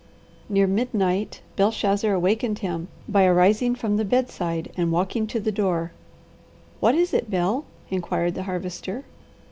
Near 0.49 0.65
midnight 0.65 1.41
Belshazzar 1.57 2.11
awakened 2.11 2.57
him 2.57 2.87
by 3.07 3.23
arising 3.25 3.75
from 3.75 3.97
the 3.97 4.03
bedside 4.03 4.71
and 4.75 4.91
walking 4.91 5.27
to 5.27 5.39
the 5.39 5.51
door. 5.51 5.91
"What 6.79 6.95
is 6.95 7.13
it, 7.13 7.29
Bel?" 7.29 7.65
inquired 7.91 8.33
the 8.33 8.41
Harvester. 8.49 9.05